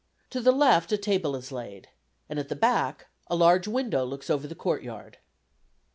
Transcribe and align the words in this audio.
To 0.31 0.41
the 0.41 0.51
left 0.51 0.91
a 0.91 0.97
table 0.97 1.35
is 1.35 1.51
laid, 1.51 1.89
and 2.27 2.39
at 2.39 2.49
the 2.49 2.55
back 2.55 3.05
a 3.27 3.35
large 3.35 3.67
window 3.67 4.03
looks 4.03 4.31
over 4.31 4.47
the 4.47 4.55
courtyard. 4.55 5.19